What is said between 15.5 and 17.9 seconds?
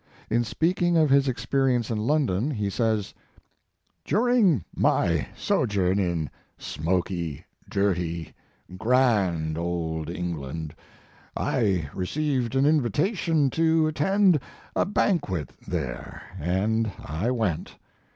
there and I went.